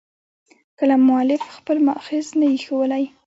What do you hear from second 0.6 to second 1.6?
کله مؤلف